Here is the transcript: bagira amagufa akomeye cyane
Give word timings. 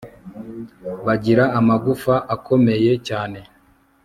bagira 1.05 1.43
amagufa 1.59 2.13
akomeye 2.35 2.91
cyane 3.07 3.39